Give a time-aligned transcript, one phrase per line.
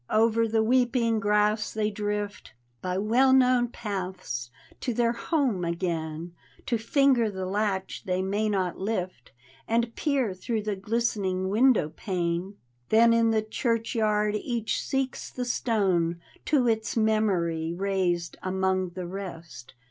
[0.09, 6.33] Over the weeping grass they drift By well known paths to their homes again,
[6.65, 9.31] To finger the latch they may not lift
[9.67, 12.55] And peer through the glistering window pane.
[12.89, 19.75] Then in the churchyard each seeks the stone To its memory raised among the rest.